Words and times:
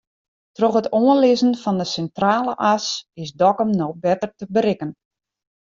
Troch 0.57 0.77
it 0.79 0.87
oanlizzen 0.99 1.53
fan 1.65 1.77
de 1.81 1.87
Sintrale 1.91 2.53
As 2.73 2.85
is 3.23 3.29
Dokkum 3.41 3.69
no 3.79 3.87
better 4.07 4.31
te 4.37 4.45
berikken. 4.55 4.91